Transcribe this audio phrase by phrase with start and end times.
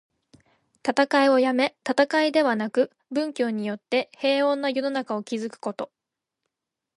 [0.83, 5.91] 戦いをやめ、戦いではなく、文教によって平穏な世の中を築くこと。